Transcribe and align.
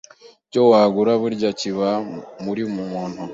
icyo 0.47 0.61
wagura 0.71 1.11
burya 1.21 1.49
kiba 1.59 1.89
muri 2.43 2.43
buri 2.43 2.63
muntu. 2.91 3.21